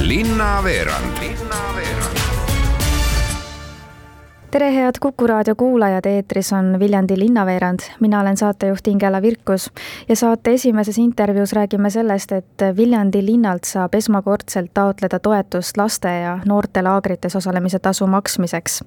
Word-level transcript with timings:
linnaveerand 0.00 1.18
tere, 4.50 4.74
head 4.74 4.92
Kuku 5.00 5.26
raadio 5.26 5.54
kuulajad, 5.54 6.06
eetris 6.06 6.52
on 6.52 6.76
Viljandi 6.78 7.18
linnaveerand. 7.18 7.78
mina 8.00 8.20
olen 8.20 8.36
saatejuht 8.36 8.86
Ingela 8.86 9.22
Virkus 9.22 9.72
ja 10.08 10.16
saate 10.16 10.52
esimeses 10.52 10.98
intervjuus 10.98 11.52
räägime 11.52 11.90
sellest, 11.90 12.32
et 12.32 12.62
Viljandi 12.76 13.26
linnalt 13.26 13.64
saab 13.64 13.94
esmakordselt 13.94 14.70
taotleda 14.74 15.18
toetust 15.18 15.76
laste 15.76 16.08
ja 16.08 16.38
noorte 16.46 16.82
laagrites 16.82 17.36
osalemise 17.36 17.78
tasu 17.78 18.06
maksmiseks. 18.06 18.84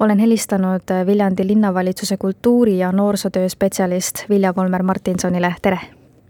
olen 0.00 0.18
helistanud 0.18 1.06
Viljandi 1.06 1.46
linnavalitsuse 1.46 2.16
kultuuri- 2.16 2.78
ja 2.78 2.92
noorsootöö 2.92 3.48
spetsialist 3.48 4.24
Vilja 4.28 4.52
Polmer 4.52 4.82
Martinsonile, 4.82 5.54
tere! 5.62 5.78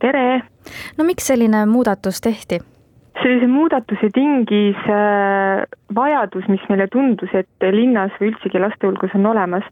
tere! 0.00 0.42
no 0.98 1.04
miks 1.04 1.26
selline 1.26 1.66
muudatus 1.66 2.20
tehti? 2.20 2.71
Sellise 3.22 3.48
muudatuse 3.50 4.10
tingis 4.14 4.78
äh, 4.90 5.64
vajadus, 5.94 6.46
mis 6.50 6.62
meile 6.70 6.88
tundus, 6.92 7.32
et 7.36 7.66
linnas 7.74 8.14
või 8.20 8.32
üldsegi 8.32 8.62
laste 8.62 8.88
hulgas 8.88 9.14
on 9.18 9.26
olemas. 9.32 9.66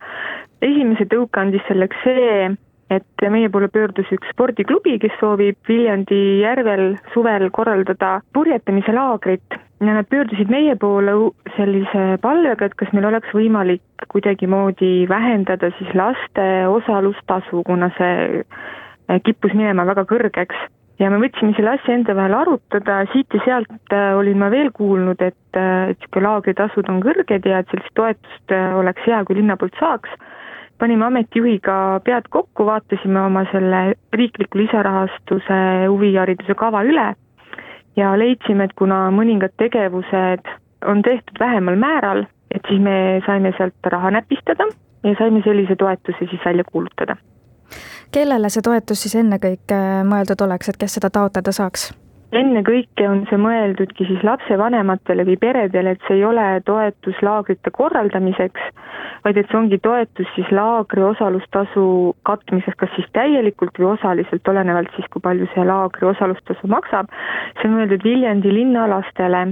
esimese 0.62 1.06
tõuke 1.08 1.40
andis 1.40 1.64
selleks 1.68 2.02
see, 2.04 2.50
et 2.90 3.24
meie 3.30 3.48
poole 3.48 3.68
pöördus 3.72 4.10
üks 4.12 4.32
spordiklubi, 4.34 4.98
kes 5.02 5.14
soovib 5.20 5.56
Viljandi 5.68 6.40
järvel 6.42 6.96
suvel 7.14 7.48
korraldada 7.54 8.18
purjetamise 8.34 8.92
laagrit 8.92 9.58
ja 9.80 9.94
nad 9.94 10.08
pöördusid 10.10 10.50
meie 10.50 10.74
poole 10.76 11.14
sellise 11.56 12.18
palvega, 12.22 12.66
et 12.66 12.76
kas 12.80 12.90
meil 12.92 13.08
oleks 13.12 13.30
võimalik 13.36 14.10
kuidagimoodi 14.12 15.06
vähendada 15.08 15.70
siis 15.78 15.94
laste 15.94 16.50
osalustasu, 16.68 17.62
kuna 17.66 17.92
see 17.96 18.42
äh, 18.42 19.22
kippus 19.24 19.54
minema 19.54 19.86
väga 19.88 20.04
kõrgeks 20.10 20.68
ja 21.00 21.08
me 21.10 21.20
võtsime 21.22 21.54
selle 21.56 21.74
asja 21.76 21.94
enda 21.96 22.14
vahel 22.16 22.34
arutada, 22.36 23.00
siit 23.14 23.34
ja 23.34 23.40
sealt 23.46 23.94
äh, 23.96 24.10
olin 24.18 24.40
ma 24.40 24.50
veel 24.52 24.70
kuulnud, 24.76 25.22
et, 25.24 25.56
äh, 25.56 25.92
et 25.92 25.96
niisugune 25.98 26.26
laagritasud 26.26 26.90
on 26.92 27.00
kõrged 27.04 27.48
ja 27.48 27.62
et 27.62 27.72
sellist 27.72 27.94
toetust 27.96 28.54
äh, 28.54 28.76
oleks 28.76 29.06
hea, 29.08 29.22
kui 29.24 29.40
linna 29.40 29.56
poolt 29.60 29.78
saaks. 29.80 30.12
panime 30.80 31.04
ametijuhiga 31.04 32.00
pead 32.04 32.28
kokku, 32.32 32.64
vaatasime 32.64 33.20
oma 33.20 33.42
selle 33.50 33.80
riikliku 34.16 34.58
lisarahastuse 34.62 35.58
huvihariduse 35.88 36.54
kava 36.56 36.80
üle 36.88 37.10
ja 38.00 38.14
leidsime, 38.16 38.64
et 38.64 38.72
kuna 38.72 39.10
mõningad 39.12 39.52
tegevused 39.60 40.48
on 40.88 41.02
tehtud 41.04 41.36
vähemal 41.40 41.76
määral, 41.76 42.24
et 42.50 42.64
siis 42.68 42.80
me 42.80 43.20
saime 43.26 43.52
sealt 43.58 43.92
raha 43.92 44.10
näpistada 44.16 44.70
ja 45.04 45.14
saime 45.18 45.44
sellise 45.44 45.76
toetuse 45.76 46.30
siis 46.32 46.44
välja 46.44 46.64
kuulutada 46.64 47.16
kellele 48.12 48.50
see 48.50 48.64
toetus 48.66 49.02
siis 49.04 49.16
ennekõike 49.22 49.80
mõeldud 50.08 50.46
oleks, 50.46 50.70
et 50.70 50.78
kes 50.80 50.98
seda 50.98 51.10
taotleda 51.14 51.52
saaks? 51.54 51.90
ennekõike 52.30 53.08
on 53.10 53.24
see 53.26 53.38
mõeldudki 53.42 54.04
siis 54.06 54.20
lapsevanematele 54.22 55.24
või 55.26 55.34
peredele, 55.42 55.96
et 55.96 56.04
see 56.06 56.20
ei 56.20 56.24
ole 56.24 56.44
toetus 56.66 57.18
laagrite 57.26 57.72
korraldamiseks, 57.74 58.68
vaid 59.24 59.40
et 59.40 59.50
see 59.50 59.58
ongi 59.58 59.80
toetus 59.82 60.30
siis 60.36 60.52
laagri 60.54 61.02
osalustasu 61.08 61.86
katmiseks, 62.28 62.78
kas 62.78 62.94
siis 62.94 63.10
täielikult 63.18 63.82
või 63.82 63.90
osaliselt, 63.96 64.52
olenevalt 64.52 64.94
siis, 64.94 65.10
kui 65.10 65.24
palju 65.26 65.50
see 65.56 65.66
laagri 65.66 66.06
osalustasu 66.12 66.70
maksab. 66.70 67.10
see 67.58 67.66
on 67.66 67.76
mõeldud 67.80 68.06
Viljandi 68.06 68.54
linnalastele, 68.54 69.42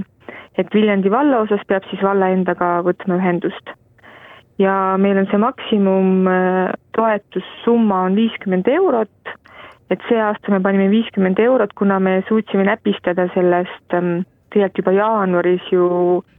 et 0.55 0.73
Viljandi 0.73 1.11
valla 1.11 1.43
osas 1.43 1.67
peab 1.67 1.83
siis 1.91 2.03
valla 2.03 2.31
endaga 2.31 2.77
võtma 2.87 3.19
ühendust 3.19 3.75
ja 4.59 4.73
meil 4.99 5.19
on 5.21 5.27
see 5.31 5.39
maksimum 5.39 6.27
äh, 6.27 6.71
toetussumma 6.99 8.01
on 8.09 8.17
viiskümmend 8.19 8.67
eurot, 8.67 9.31
et 9.89 10.03
see 10.09 10.19
aasta 10.21 10.51
me 10.53 10.59
panime 10.65 10.89
viiskümmend 10.91 11.39
eurot, 11.39 11.71
kuna 11.79 11.99
me 12.03 12.19
suutsime 12.27 12.65
näpistada 12.67 13.29
sellest 13.33 13.95
ähm, 13.97 14.19
tegelikult 14.53 14.81
juba 14.83 14.93
jaanuaris 14.97 15.71
ju 15.71 15.87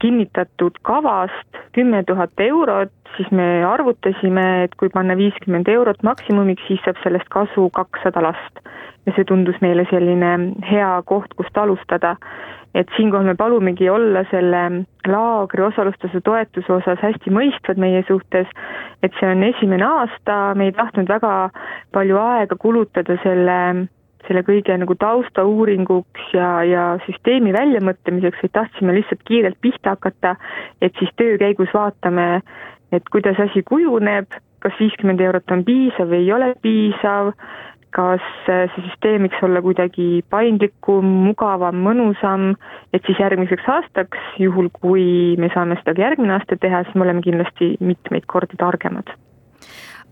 kinnitatud 0.02 0.78
kavast 0.82 1.60
kümme 1.76 2.02
tuhat 2.06 2.32
eurot, 2.40 2.92
siis 3.16 3.30
me 3.30 3.64
arvutasime, 3.66 4.46
et 4.64 4.74
kui 4.78 4.88
panna 4.92 5.16
viiskümmend 5.18 5.68
eurot 5.68 6.02
maksimumiks, 6.06 6.66
siis 6.68 6.80
saab 6.84 6.98
sellest 7.02 7.28
kasu 7.30 7.70
kakssada 7.74 8.22
last. 8.30 8.64
ja 9.06 9.12
see 9.16 9.24
tundus 9.24 9.56
meile 9.64 9.86
selline 9.88 10.30
hea 10.68 10.88
koht, 11.08 11.32
kust 11.38 11.56
alustada 11.58 12.16
et 12.74 12.88
siinkohal 12.96 13.26
me 13.26 13.34
palumegi 13.34 13.88
olla 13.90 14.22
selle 14.30 14.60
laagri 15.08 15.62
osalustasu 15.66 16.20
toetuse 16.24 16.72
osas 16.72 17.00
hästi 17.02 17.32
mõistvad 17.34 17.80
meie 17.82 18.02
suhtes, 18.08 18.50
et 19.02 19.14
see 19.18 19.30
on 19.30 19.42
esimene 19.46 19.86
aasta, 19.86 20.54
me 20.54 20.68
ei 20.70 20.76
tahtnud 20.76 21.10
väga 21.10 21.32
palju 21.94 22.20
aega 22.22 22.58
kulutada 22.60 23.16
selle, 23.24 23.56
selle 24.30 24.44
kõige 24.46 24.76
nagu 24.78 24.94
taustauuringuks 24.94 26.34
ja, 26.36 26.50
ja 26.62 26.84
süsteemi 27.06 27.50
väljamõtlemiseks, 27.56 28.44
vaid 28.44 28.54
tahtsime 28.54 28.94
lihtsalt 28.94 29.24
kiirelt 29.26 29.58
pihta 29.60 29.96
hakata, 29.96 30.36
et 30.80 30.94
siis 31.02 31.10
töö 31.18 31.34
käigus 31.42 31.72
vaatame, 31.74 32.28
et 32.94 33.10
kuidas 33.10 33.40
asi 33.42 33.64
kujuneb, 33.66 34.30
kas 34.62 34.76
viiskümmend 34.78 35.22
eurot 35.24 35.50
on 35.50 35.64
piisav 35.66 36.12
või 36.12 36.22
ei 36.22 36.32
ole 36.36 36.54
piisav 36.62 37.34
kas 37.90 38.22
see 38.46 38.68
süsteem 38.76 39.24
võiks 39.26 39.40
olla 39.42 39.58
kuidagi 39.64 40.20
paindlikum, 40.30 41.08
mugavam, 41.26 41.80
mõnusam, 41.82 42.52
et 42.94 43.02
siis 43.02 43.18
järgmiseks 43.18 43.66
aastaks, 43.66 44.28
juhul 44.38 44.70
kui 44.78 45.34
me 45.42 45.50
saame 45.54 45.74
seda 45.80 45.96
ka 45.96 46.06
järgmine 46.06 46.36
aasta 46.36 46.60
teha, 46.62 46.84
siis 46.86 46.94
me 46.94 47.08
oleme 47.08 47.26
kindlasti 47.26 47.72
mitmeid 47.82 48.30
kordi 48.30 48.60
targemad 48.62 49.10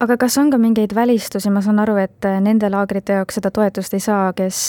aga 0.00 0.16
kas 0.16 0.38
on 0.38 0.50
ka 0.50 0.58
mingeid 0.58 0.94
välistusi, 0.94 1.50
ma 1.50 1.62
saan 1.64 1.80
aru, 1.82 1.96
et 2.02 2.28
nende 2.44 2.70
laagrite 2.70 3.18
jaoks 3.18 3.40
seda 3.40 3.50
toetust 3.54 3.96
ei 3.96 4.04
saa, 4.04 4.32
kes 4.36 4.60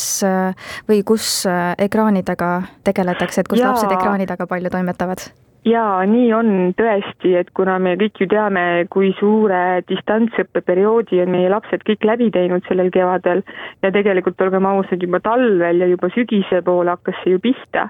või 0.90 1.04
kus 1.06 1.44
ekraanidega 1.78 2.50
tegeletakse, 2.88 3.42
et 3.42 3.52
kus 3.52 3.62
Jaa. 3.62 3.74
lapsed 3.74 3.94
ekraani 3.94 4.30
taga 4.30 4.50
palju 4.50 4.74
toimetavad? 4.74 5.30
jaa, 5.68 6.06
nii 6.08 6.30
on 6.34 6.52
tõesti, 6.78 7.34
et 7.40 7.50
kuna 7.58 7.78
me 7.84 7.96
kõik 8.00 8.22
ju 8.24 8.28
teame, 8.32 8.64
kui 8.94 9.12
suure 9.20 9.82
distantsõppeperioodi 9.90 11.22
on 11.24 11.34
meie 11.34 11.50
lapsed 11.52 11.84
kõik 11.88 12.06
läbi 12.08 12.30
teinud 12.34 12.66
sellel 12.68 12.92
kevadel 12.94 13.44
ja 13.84 13.92
tegelikult 13.92 14.42
olgem 14.42 14.66
ausad, 14.70 15.04
juba 15.04 15.20
talvel 15.24 15.84
ja 15.84 15.90
juba 15.92 16.12
sügise 16.16 16.62
poole 16.66 16.96
hakkas 16.96 17.20
see 17.24 17.36
ju 17.36 17.44
pihta, 17.44 17.90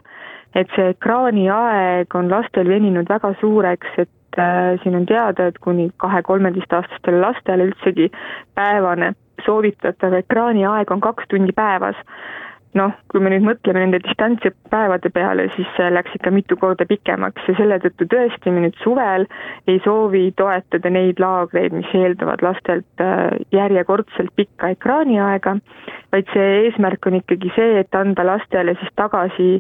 et 0.58 0.72
see 0.76 0.96
ekraaniaeg 0.96 2.16
on 2.18 2.32
lastel 2.32 2.70
veninud 2.70 3.10
väga 3.10 3.36
suureks, 3.42 4.00
et 4.02 4.12
äh, 4.38 4.76
siin 4.84 4.96
on 4.96 5.06
teada, 5.06 5.48
et 5.48 5.58
kuni 5.60 5.90
kahe-kolmeteistaastastele 5.98 7.22
lastele 7.22 7.70
üldsegi 7.72 8.12
päevane 8.56 9.14
soovitatav 9.46 10.14
ekraaniaeg 10.20 10.92
on 10.92 11.02
kaks 11.02 11.30
tundi 11.30 11.56
päevas 11.56 11.96
noh, 12.78 12.94
kui 13.10 13.22
me 13.24 13.32
nüüd 13.34 13.46
mõtleme 13.46 13.82
nende 13.82 14.00
distantsõppepäevade 14.06 15.10
peale, 15.14 15.48
siis 15.56 15.70
see 15.76 15.90
läks 15.94 16.14
ikka 16.18 16.32
mitu 16.34 16.58
korda 16.60 16.86
pikemaks 16.90 17.48
ja 17.50 17.56
selle 17.58 17.80
tõttu 17.82 18.06
tõesti 18.12 18.54
me 18.54 18.66
nüüd 18.66 18.78
suvel 18.84 19.26
ei 19.72 19.80
soovi 19.86 20.28
toetada 20.38 20.92
neid 20.94 21.22
laagreid, 21.22 21.74
mis 21.74 21.90
eeldavad 21.98 22.44
lastelt 22.46 23.04
äh, 23.04 23.40
järjekordselt 23.56 24.34
pikka 24.38 24.74
ekraaniaega, 24.76 25.58
vaid 26.14 26.30
see 26.36 26.50
eesmärk 26.66 27.10
on 27.10 27.20
ikkagi 27.22 27.54
see, 27.58 27.80
et 27.82 27.98
anda 27.98 28.26
lastele 28.28 28.78
siis 28.78 28.94
tagasi 29.00 29.52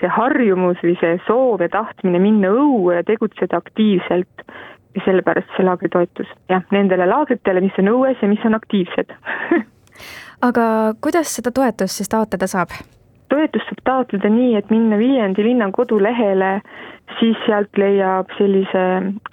see 0.00 0.10
harjumus 0.10 0.80
või 0.84 0.98
see 1.00 1.18
soov 1.28 1.64
ja 1.64 1.70
tahtmine 1.72 2.20
minna 2.20 2.52
õue 2.52 2.98
ja 2.98 3.06
tegutseda 3.06 3.62
aktiivselt. 3.62 4.48
Ja 4.94 5.02
sellepärast 5.02 5.48
see 5.56 5.64
laagritoetus, 5.66 6.28
jah, 6.46 6.60
nendele 6.70 7.08
laagritele, 7.10 7.64
mis 7.64 7.78
on 7.82 7.90
õues 7.90 8.20
ja 8.22 8.28
mis 8.30 8.44
on 8.46 8.54
aktiivsed 8.54 9.10
aga 10.42 10.66
kuidas 11.00 11.36
seda 11.36 11.52
toetust 11.54 12.00
siis 12.00 12.12
taotleda 12.12 12.46
saab? 12.50 12.74
toetust 13.32 13.70
saab 13.70 13.80
taotleda 13.88 14.30
nii, 14.30 14.54
et 14.58 14.70
minna 14.70 14.98
Viljandi 14.98 15.44
linna 15.46 15.70
kodulehele, 15.74 16.50
siis 17.18 17.36
sealt 17.46 17.80
leiab 17.80 18.30
sellise 18.38 18.84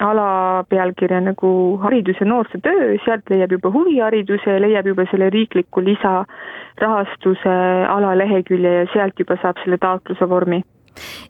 ala 0.02 0.64
pealkirja 0.68 1.20
nagu 1.22 1.52
haridus 1.84 2.20
ja 2.20 2.26
noorsootöö, 2.26 2.96
sealt 3.04 3.30
leiab 3.30 3.54
juba 3.56 3.72
huvihariduse, 3.74 4.58
leiab 4.64 4.90
juba 4.92 5.06
selle 5.10 5.30
riikliku 5.30 5.84
lisarahastuse 5.86 7.56
alalehekülje 7.96 8.76
ja 8.80 8.86
sealt 8.92 9.18
juba 9.22 9.38
saab 9.42 9.62
selle 9.62 9.78
taotluse 9.82 10.28
vormi 10.28 10.62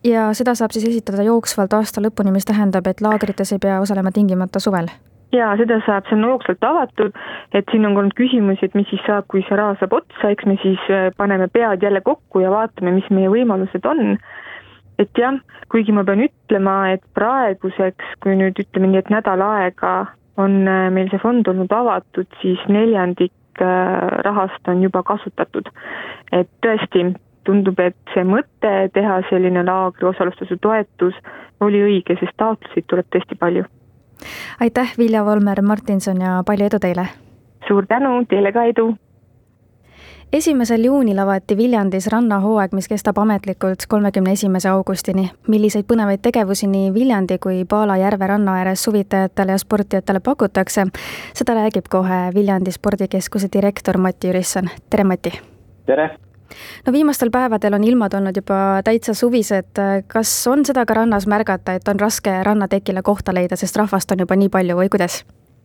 ja 0.04 0.32
seda 0.34 0.56
saab 0.58 0.74
siis 0.74 0.88
esitada 0.88 1.22
jooksvalt 1.22 1.72
aasta 1.78 2.02
lõpuni, 2.02 2.34
mis 2.34 2.48
tähendab, 2.48 2.86
et 2.90 3.00
laagrites 3.04 3.54
ei 3.54 3.62
pea 3.62 3.80
osalema 3.80 4.10
tingimata 4.14 4.60
suvel? 4.60 4.90
Jaa, 5.32 5.56
seda 5.60 5.78
saab, 5.86 6.06
see 6.08 6.16
on 6.18 6.26
hoogsalt 6.28 6.64
avatud, 6.66 7.16
et 7.56 7.68
siin 7.72 7.86
on 7.88 7.96
olnud 7.96 8.14
küsimusi, 8.18 8.68
et 8.68 8.76
mis 8.78 8.88
siis 8.90 9.02
saab, 9.06 9.26
kui 9.32 9.44
see 9.46 9.58
raha 9.58 9.76
saab 9.80 9.96
otsa, 10.00 10.32
eks 10.32 10.48
me 10.48 10.58
siis 10.62 10.82
äh, 10.92 11.08
paneme 11.16 11.48
pead 11.52 11.84
jälle 11.84 12.02
kokku 12.04 12.44
ja 12.44 12.52
vaatame, 12.52 12.94
mis 12.98 13.08
meie 13.10 13.30
võimalused 13.32 13.88
on. 13.88 14.16
et 15.00 15.18
jah, 15.18 15.38
kuigi 15.72 15.92
ma 15.96 16.04
pean 16.06 16.20
ütlema, 16.22 16.76
et 16.94 17.02
praeguseks, 17.16 18.12
kui 18.22 18.36
nüüd 18.38 18.60
ütleme 18.60 18.90
nii, 18.92 19.00
et 19.00 19.10
nädal 19.10 19.42
aega 19.46 19.94
on 20.40 20.62
äh, 20.68 20.88
meil 20.94 21.10
see 21.10 21.22
fond 21.22 21.48
olnud 21.48 21.72
avatud, 21.72 22.28
siis 22.44 22.60
neljandik 22.68 23.64
äh, 23.64 24.22
rahast 24.28 24.68
on 24.68 24.84
juba 24.84 25.02
kasutatud. 25.02 25.68
et 26.32 26.48
tõesti, 26.64 27.08
tundub, 27.44 27.80
et 27.80 27.96
see 28.14 28.22
mõte 28.24 28.72
teha 28.94 29.20
selline 29.30 29.64
laagri 29.66 30.06
osalustasu 30.12 30.60
toetus 30.62 31.16
oli 31.60 31.80
õige, 31.82 32.16
sest 32.20 32.36
taotlusi 32.38 32.84
tuleb 32.86 33.08
tõesti 33.10 33.38
palju 33.38 33.66
aitäh, 34.60 34.92
Vilja 34.98 35.24
Volmer 35.24 35.62
Martinson 35.62 36.20
ja 36.20 36.42
palju 36.46 36.66
edu 36.66 36.78
teile! 36.78 37.06
suur 37.68 37.86
tänu, 37.86 38.24
teile 38.28 38.52
ka 38.52 38.64
edu! 38.64 38.94
esimesel 40.32 40.84
juunil 40.84 41.18
avati 41.18 41.56
Viljandis 41.56 42.06
rannahooaeg, 42.06 42.72
mis 42.72 42.88
kestab 42.88 43.18
ametlikult 43.18 43.86
kolmekümne 43.88 44.32
esimese 44.32 44.68
augustini. 44.68 45.30
milliseid 45.48 45.84
põnevaid 45.92 46.22
tegevusi 46.22 46.66
nii 46.66 46.94
Viljandi 46.94 47.38
kui 47.38 47.64
Paala 47.64 47.96
järve 47.96 48.26
ranna 48.26 48.56
ääres 48.62 48.84
suvitajatele 48.84 49.52
ja 49.52 49.58
sportijatele 49.58 50.20
pakutakse, 50.20 50.86
seda 51.34 51.54
räägib 51.54 51.88
kohe 51.90 52.30
Viljandi 52.34 52.72
spordikeskuse 52.72 53.48
direktor 53.52 53.98
Mati 53.98 54.28
Jürisson. 54.28 54.70
tere, 54.90 55.04
Mati! 55.04 55.32
tere! 55.86 56.10
No 56.86 56.92
viimastel 56.92 57.30
päevadel 57.34 57.78
on 57.78 57.84
ilmad 57.84 58.14
olnud 58.18 58.36
juba 58.36 58.80
täitsa 58.84 59.14
suvised, 59.14 59.78
kas 60.08 60.32
on 60.50 60.66
seda 60.68 60.86
ka 60.86 60.94
rannas 61.02 61.26
märgata, 61.30 61.76
et 61.78 61.88
on 61.88 62.00
raske 62.00 62.34
rannatekile 62.44 63.02
kohta 63.02 63.34
leida, 63.34 63.56
sest 63.56 63.76
rahvast 63.76 64.12
on 64.12 64.26
juba 64.26 64.36
nii 64.36 64.52
palju 64.52 64.78
või 64.78 64.92
kuidas? 64.92 65.22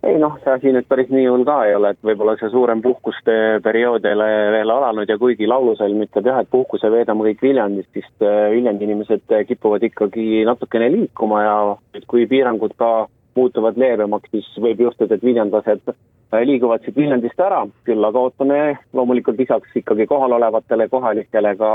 ei 0.08 0.18
noh, 0.22 0.38
see 0.44 0.54
asi 0.54 0.72
nüüd 0.72 0.86
päris 0.88 1.10
nii 1.12 1.26
hull 1.26 1.44
ka 1.48 1.58
ei 1.68 1.74
ole, 1.76 1.90
et 1.92 2.06
võib-olla 2.06 2.38
see 2.40 2.52
suurem 2.54 2.82
puhkuste 2.86 3.34
periood 3.66 4.06
ei 4.06 4.16
ole 4.16 4.28
veel 4.54 4.72
alanud 4.72 5.10
ja 5.10 5.18
kuigi 5.20 5.50
laulusalm 5.50 6.04
ütleb 6.06 6.30
jah, 6.30 6.42
et 6.44 6.52
puhkuse 6.54 6.92
veedame 6.94 7.26
kõik 7.28 7.42
Viljandis, 7.44 7.90
siis 7.98 8.08
äh, 8.22 8.48
Viljandi 8.54 8.88
inimesed 8.88 9.26
kipuvad 9.50 9.84
ikkagi 9.90 10.46
natukene 10.48 10.92
liikuma 10.94 11.42
ja 11.44 11.58
et 11.98 12.06
kui 12.08 12.28
piirangud 12.30 12.78
ka 12.78 12.92
muutuvad 13.38 13.78
leebemaks, 13.78 14.30
siis 14.32 14.48
võib 14.62 14.86
juhtuda, 14.86 15.18
et 15.18 15.26
viljandlased 15.26 15.84
Äh, 15.92 16.17
liiguvad 16.32 16.84
siit 16.84 16.98
Viljandist 16.98 17.40
ära, 17.40 17.64
küll 17.88 18.04
aga 18.04 18.20
ootame 18.20 18.60
loomulikult 18.94 19.40
lisaks 19.40 19.76
ikkagi 19.80 20.08
kohalolevatele 20.08 20.90
kohalikele 20.92 21.56
ka 21.56 21.70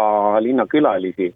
linnakülalisi 0.45 1.33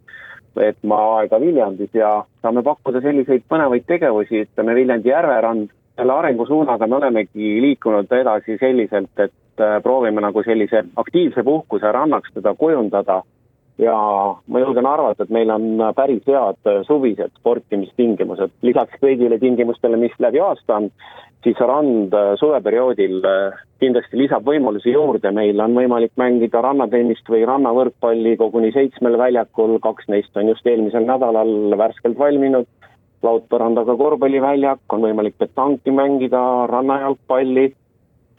veetma 0.56 0.98
aega 1.18 1.40
Viljandis 1.40 1.94
ja 1.94 2.10
saame 2.42 2.62
pakkuda 2.64 3.00
selliseid 3.04 3.44
põnevaid 3.48 3.86
tegevusi, 3.88 4.44
ütleme 4.46 4.74
Viljandi 4.76 5.12
järverand, 5.12 5.72
selle 5.96 6.12
arengusuunaga 6.12 6.86
me 6.86 6.96
olemegi 6.96 7.56
liikunud 7.64 8.12
edasi 8.12 8.58
selliselt, 8.60 9.12
et 9.16 9.64
äh, 9.64 9.78
proovime 9.82 10.20
nagu 10.24 10.42
sellise 10.44 10.84
aktiivse 10.96 11.44
puhkuse 11.44 11.92
rannaks 11.92 12.32
teda 12.34 12.54
kujundada 12.54 13.22
ja 13.78 13.96
ma 14.46 14.60
julgen 14.62 14.86
arvata, 14.88 15.24
et 15.24 15.32
meil 15.34 15.50
on 15.52 15.82
päris 15.96 16.24
head 16.28 16.70
suvised 16.88 17.32
sportimistingimused, 17.40 18.54
lisaks 18.64 19.00
kõigile 19.02 19.38
tingimustele, 19.42 19.98
mis 20.00 20.14
läbi 20.22 20.40
aasta 20.40 20.80
on, 20.80 20.90
siis 21.44 21.60
rand 21.60 22.14
suveperioodil 22.40 23.20
kindlasti 23.80 24.18
lisab 24.18 24.46
võimalusi 24.48 24.94
juurde, 24.94 25.30
meil 25.36 25.60
on 25.60 25.76
võimalik 25.76 26.14
mängida 26.16 26.62
rannatennist 26.64 27.28
või 27.30 27.44
rannavõrkpalli 27.46 28.36
koguni 28.40 28.72
seitsmel 28.74 29.18
väljakul, 29.20 29.76
kaks 29.84 30.08
neist 30.08 30.36
on 30.40 30.48
just 30.50 30.66
eelmisel 30.66 31.06
nädalal 31.06 31.76
värskelt 31.78 32.18
valminud, 32.18 32.68
laudpõrandaga 33.26 33.96
korvpalliväljak, 33.96 34.84
on 34.92 35.04
võimalik 35.04 35.36
petanki 35.38 35.92
mängida, 35.94 36.40
rannajalgpalli 36.70 37.72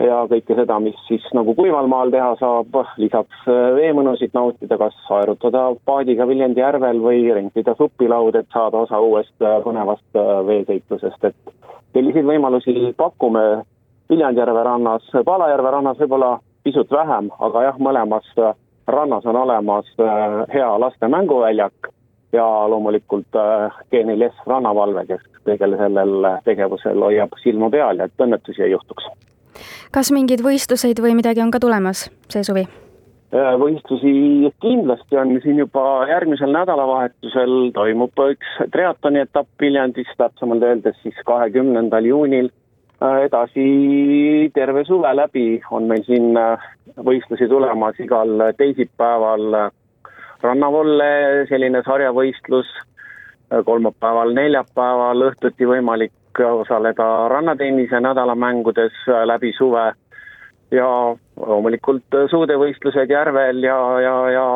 ja 0.06 0.18
kõike 0.30 0.56
seda, 0.58 0.78
mis 0.84 0.98
siis 1.08 1.26
nagu 1.34 1.54
kuival 1.58 1.88
maal 1.90 2.12
teha 2.14 2.30
saab, 2.40 2.76
lisaks 3.02 3.48
äh, 3.50 3.62
veemõnusid 3.78 4.36
nautida, 4.38 4.78
kas 4.78 4.98
aerutada 5.18 5.72
paadiga 5.90 6.28
Viljandi 6.30 6.62
järvel 6.62 7.02
või 7.02 7.24
rentida 7.34 7.74
supilaud, 7.80 8.38
et 8.38 8.50
saada 8.54 8.84
osa 8.86 9.00
uuest 9.02 9.34
äh, 9.42 9.58
põnevast 9.66 10.20
äh, 10.20 10.34
veeseiklusest, 10.48 11.32
et 11.32 11.74
selliseid 11.98 12.30
võimalusi 12.30 12.94
pakume. 12.98 13.48
Viljandjärve 14.08 14.62
rannas, 14.64 15.04
Palajärve 15.26 15.72
rannas 15.74 15.98
võib-olla 16.00 16.38
pisut 16.64 16.92
vähem, 16.96 17.28
aga 17.44 17.66
jah, 17.66 17.80
mõlemas 17.84 18.30
rannas 18.88 19.28
on 19.28 19.36
olemas 19.36 19.90
hea 20.54 20.70
laste 20.80 21.10
mänguväljak 21.12 21.90
ja 22.32 22.46
loomulikult 22.72 23.36
G4S 23.92 24.48
rannavalve, 24.48 25.04
kes 25.12 25.28
kõigel 25.44 25.76
sellel 25.76 26.30
tegevusel 26.48 27.04
hoiab 27.04 27.36
silma 27.44 27.68
peal 27.74 28.00
ja 28.00 28.08
et 28.08 28.24
õnnetusi 28.24 28.64
ei 28.64 28.72
juhtuks 28.72 29.12
kas 29.92 30.12
mingeid 30.12 30.44
võistluseid 30.46 31.00
või 31.04 31.16
midagi 31.18 31.42
on 31.44 31.52
ka 31.52 31.60
tulemas 31.64 32.08
see 32.32 32.44
suvi? 32.44 32.68
Äh, 33.28 33.56
võistlusi 33.60 34.48
kindlasti 34.64 35.18
on 35.20 35.34
siin 35.44 35.58
juba 35.60 35.82
järgmisel 36.08 36.54
nädalavahetusel 36.56 37.74
toimub 37.76 38.22
üks 38.24 38.54
triatloni 38.72 39.20
etapp 39.26 39.50
Viljandis, 39.60 40.08
täpsemalt 40.16 40.64
öeldes 40.64 40.96
siis 41.04 41.18
kahekümnendal 41.28 42.08
juunil. 42.08 42.48
Äh, 43.04 43.26
edasi 43.26 43.66
terve 44.56 44.86
suve 44.88 45.12
läbi 45.12 45.60
on 45.76 45.90
meil 45.92 46.06
siin 46.08 46.40
äh, 46.40 46.64
võistlusi 47.04 47.50
tulemas 47.52 48.00
igal 48.00 48.32
teisipäeval 48.58 49.60
rannavolle 50.42 51.12
selline 51.50 51.82
sarjavõistlus, 51.84 52.70
kolmapäeval, 53.66 54.32
neljapäeval 54.38 55.28
õhtuti 55.32 55.68
võimalik 55.68 56.14
osaleda 56.46 57.28
rannatennise 57.30 58.00
nädalamängudes 58.00 58.94
äh, 59.10 59.26
läbi 59.26 59.54
suve 59.58 59.94
ja 60.72 60.90
loomulikult 61.46 62.16
äh, 62.16 62.30
suudevõistlused 62.32 63.10
järvel 63.10 63.64
ja, 63.64 63.78
ja, 64.02 64.16
ja 64.32 64.48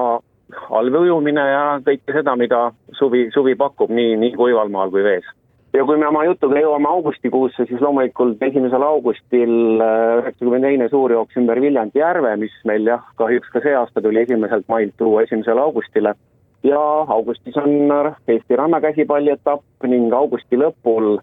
allveeujumine 0.69 1.43
ja 1.51 1.65
kõike 1.85 2.15
seda, 2.15 2.35
mida 2.39 2.63
suvi, 2.97 3.29
suvi 3.33 3.55
pakub 3.55 3.91
nii, 3.93 4.17
nii 4.25 4.33
kuival 4.35 4.71
maal 4.73 4.91
kui 4.91 5.03
vees. 5.03 5.27
ja 5.73 5.85
kui 5.87 5.97
me 5.97 6.07
oma 6.07 6.25
jutuga 6.27 6.59
jõuame 6.59 6.89
augustikuusse, 6.89 7.65
siis 7.69 7.79
loomulikult 7.81 8.41
esimesel 8.43 8.83
augustil 8.83 9.79
äh, 9.79 10.19
üheksakümne 10.19 10.61
teine 10.67 10.89
suurjooks 10.89 11.39
ümber 11.39 11.61
Viljandi 11.61 12.03
järve, 12.03 12.35
mis 12.43 12.57
meil 12.67 12.87
jah, 12.87 13.05
kahjuks 13.15 13.53
ka 13.53 13.63
see 13.63 13.75
aasta 13.77 14.03
tuli 14.03 14.25
esimeselt 14.25 14.67
mailt 14.67 14.97
tuua 14.97 15.23
esimesele 15.27 15.61
augustile. 15.61 16.15
ja 16.63 16.79
augustis 17.07 17.57
on 17.57 17.93
Eesti 18.27 18.55
rannakäsipalli 18.55 19.31
etapp 19.31 19.87
ning 19.87 20.13
augusti 20.13 20.59
lõpul 20.59 21.15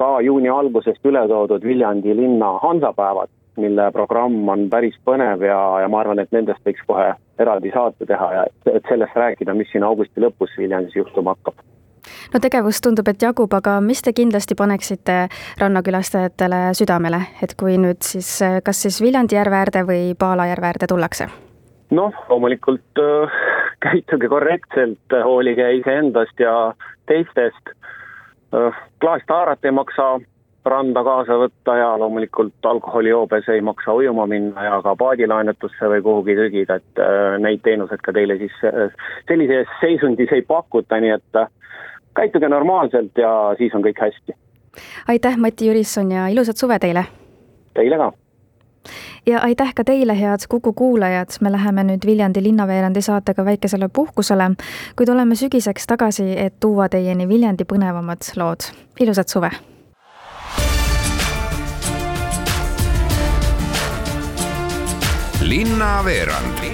ka 0.00 0.20
juuni 0.24 0.48
algusest 0.48 1.04
üle 1.06 1.26
toodud 1.28 1.64
Viljandi 1.64 2.14
linna 2.16 2.54
hansapäevad, 2.62 3.32
mille 3.60 3.90
programm 3.92 4.48
on 4.48 4.68
päris 4.72 4.96
põnev 5.04 5.44
ja, 5.44 5.58
ja 5.82 5.88
ma 5.92 6.00
arvan, 6.00 6.22
et 6.22 6.32
nendest 6.32 6.64
võiks 6.66 6.86
kohe 6.88 7.10
eraldi 7.40 7.72
saate 7.74 8.08
teha 8.08 8.30
ja 8.36 8.46
et 8.72 8.88
sellest 8.88 9.16
rääkida, 9.16 9.56
mis 9.56 9.68
siin 9.72 9.84
augusti 9.84 10.24
lõpus 10.24 10.56
Viljandis 10.58 10.96
juhtuma 10.96 11.36
hakkab 11.36 11.60
no 12.32 12.40
tegevust 12.40 12.82
tundub, 12.84 13.08
et 13.12 13.22
jagub, 13.22 13.52
aga 13.56 13.76
mis 13.84 14.00
te 14.02 14.14
kindlasti 14.16 14.56
paneksite 14.56 15.18
rannakülastajatele 15.60 16.62
südamele, 16.78 17.20
et 17.44 17.54
kui 17.60 17.76
nüüd 17.80 18.00
siis, 18.06 18.38
kas 18.64 18.82
siis 18.86 19.00
Viljandi 19.04 19.36
järve 19.36 19.60
äärde 19.60 19.84
või 19.88 20.02
Paala 20.18 20.48
järve 20.50 20.72
äärde 20.72 20.90
tullakse? 20.90 21.28
noh, 21.90 22.14
loomulikult 22.30 23.02
äh, 23.02 23.38
käituge 23.82 24.28
korrektselt, 24.30 25.18
hoolige 25.24 25.66
iseendast 25.80 26.38
ja 26.40 26.72
teistest 27.10 27.74
Äh, 28.54 28.82
klaastaarat 29.00 29.64
ei 29.64 29.70
maksa 29.70 30.20
randa 30.64 31.04
kaasa 31.04 31.36
võtta 31.38 31.76
ja 31.78 31.90
loomulikult 31.98 32.66
alkoholijoobes 32.66 33.48
ei 33.48 33.60
maksa 33.64 33.94
ujuma 33.96 34.26
minna 34.26 34.64
ja 34.64 34.80
ka 34.82 34.96
paadilaenutusse 34.98 35.88
või 35.92 36.02
kuhugi 36.02 36.36
trügida, 36.36 36.80
et 36.82 37.00
äh, 37.00 37.38
neid 37.38 37.62
teenuseid 37.64 38.02
ka 38.04 38.12
teile 38.12 38.36
siis 38.42 38.56
äh, 38.66 38.90
sellises 39.28 39.70
seisundis 39.80 40.32
ei 40.34 40.42
pakuta, 40.42 40.98
nii 41.00 41.14
et 41.14 41.42
käituge 42.18 42.50
normaalselt 42.50 43.18
ja 43.18 43.30
siis 43.58 43.74
on 43.74 43.86
kõik 43.86 44.02
hästi. 44.02 44.36
aitäh, 45.08 45.38
Mati 45.38 45.70
Jürisson 45.70 46.10
ja 46.12 46.26
ilusat 46.28 46.58
suve 46.58 46.78
teile! 46.78 47.06
Teile 47.74 48.02
ka! 48.02 48.10
Ja 49.26 49.40
aitäh 49.40 49.74
ka 49.74 49.84
teile, 49.84 50.20
head 50.20 50.46
Kuku 50.48 50.72
kuulajad, 50.72 51.30
me 51.40 51.52
läheme 51.52 51.84
nüüd 51.84 52.06
Viljandi 52.06 52.42
linnaveerandi 52.42 53.02
saatega 53.02 53.44
väikesele 53.44 53.88
puhkusele, 53.88 54.50
kuid 54.96 55.08
oleme 55.08 55.34
sügiseks 55.34 55.86
tagasi, 55.86 56.32
et 56.38 56.60
tuua 56.60 56.88
teieni 56.88 57.28
Viljandi 57.28 57.64
põnevamad 57.64 58.32
lood. 58.36 58.70
ilusat 59.00 59.28
suve! 59.28 59.50
linnaveerand 65.40 66.69